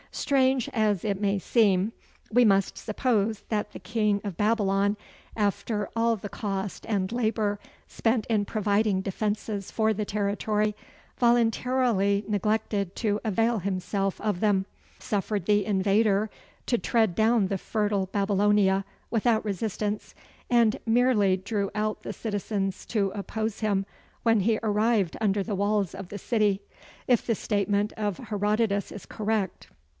Strange 0.13 0.67
as 0.73 1.05
it 1.05 1.21
may 1.21 1.37
seem, 1.37 1.93
we 2.31 2.43
must 2.43 2.77
suppose 2.77 3.41
that 3.49 3.71
the 3.71 3.79
king 3.79 4.19
of 4.23 4.35
Babylon, 4.35 4.97
after 5.37 5.87
all 5.95 6.15
the 6.15 6.27
cost 6.27 6.85
and 6.89 7.09
labor 7.11 7.59
spent 7.87 8.25
in 8.25 8.43
providing 8.43 9.01
defences 9.01 9.69
for 9.71 9.93
the 9.93 10.03
territory, 10.03 10.75
voluntarily 11.17 12.25
neglected 12.27 12.95
to 12.95 13.21
avail 13.23 13.59
himself 13.59 14.19
of 14.19 14.39
them, 14.39 14.65
suffered 14.97 15.45
the 15.45 15.63
invader 15.65 16.31
to 16.65 16.79
tread 16.79 17.13
down 17.15 17.47
the 17.47 17.57
fertile 17.59 18.07
Babylonia 18.07 18.83
without 19.11 19.45
resistance, 19.45 20.13
and 20.49 20.79
merely 20.85 21.37
drew 21.37 21.69
out 21.75 22.01
the 22.01 22.11
citizens 22.11 22.85
to 22.87 23.11
oppose 23.13 23.59
him 23.59 23.85
when 24.23 24.41
he 24.41 24.59
arrived 24.63 25.15
under 25.21 25.43
the 25.43 25.55
walls 25.55 25.93
of 25.95 26.09
the 26.09 26.17
city 26.17 26.59
if 27.07 27.25
the 27.25 27.35
statement 27.35 27.93
of 27.93 28.17
Herodotus 28.17 28.91
is 28.91 29.05
correct. 29.05 29.69